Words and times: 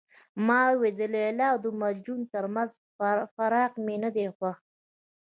ما 0.47 0.59
وویل 0.69 0.95
د 0.99 1.03
لیلا 1.13 1.47
او 1.53 1.59
مجنون 1.81 2.19
ترمنځ 2.33 2.69
فراق 3.35 3.73
مې 3.85 3.95
نه 4.03 4.09
دی 4.15 4.25
خوښ. 4.35 4.57